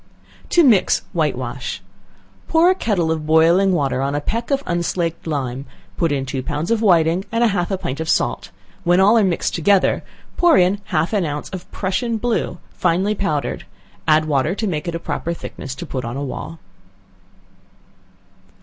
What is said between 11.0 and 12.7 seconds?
an ounce of Prussian blue,